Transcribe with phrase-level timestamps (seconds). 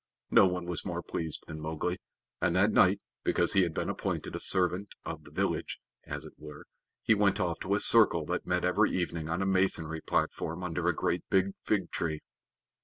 [0.31, 1.99] No one was more pleased than Mowgli;
[2.41, 6.33] and that night, because he had been appointed a servant of the village, as it
[6.39, 6.65] were,
[7.03, 10.87] he went off to a circle that met every evening on a masonry platform under
[10.87, 12.19] a great fig tree.